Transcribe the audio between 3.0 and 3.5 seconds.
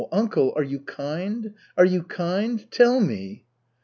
me!"